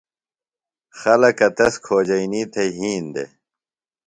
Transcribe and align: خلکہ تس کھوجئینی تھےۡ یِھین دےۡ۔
خلکہ 0.99 1.47
تس 1.57 1.73
کھوجئینی 1.85 2.41
تھےۡ 2.53 2.71
یِھین 2.77 3.05
دےۡ۔ 3.13 3.29